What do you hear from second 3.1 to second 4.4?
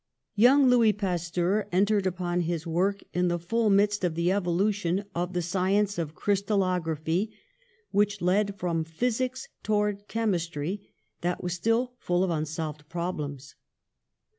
in the full midst of the